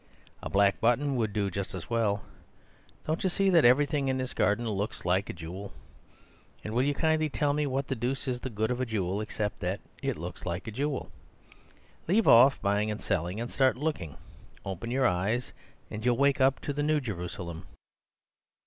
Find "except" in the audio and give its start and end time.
9.21-9.59